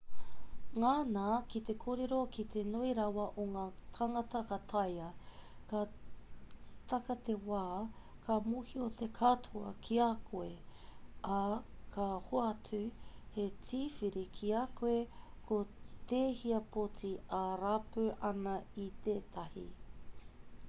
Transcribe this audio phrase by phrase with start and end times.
[0.79, 1.23] ngana
[1.53, 3.65] ki te kōrero ki te nui rawa o ngā
[3.97, 5.09] tāngata ka taea
[5.73, 5.81] ka
[6.93, 7.59] taka te wā
[8.23, 10.49] ka mōhio te katoa ki a koe
[11.37, 11.39] ā
[11.99, 12.81] ka hoatu
[13.37, 14.97] he tīwhiri ki a koe
[15.53, 15.61] ko
[16.15, 17.13] tēhea poti
[17.45, 18.59] e rapu ana
[18.89, 19.69] i tētahi